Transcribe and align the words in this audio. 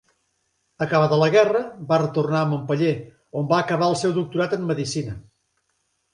Acabada 0.85 1.19
la 1.23 1.27
guerra 1.35 1.61
va 1.91 1.99
retornar 2.03 2.39
a 2.39 2.47
Montpeller, 2.55 2.95
on 3.43 3.47
va 3.53 3.61
acabar 3.67 3.93
el 3.93 4.01
seu 4.05 4.17
doctorat 4.19 4.59
en 4.61 4.67
medicina. 4.73 5.17